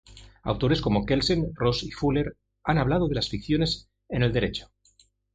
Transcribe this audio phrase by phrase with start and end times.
[0.41, 4.71] Autores como Kelsen, Ross y Fuller han hablado de las ficciones en el derecho.